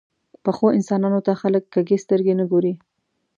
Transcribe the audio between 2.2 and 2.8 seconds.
نه ګوري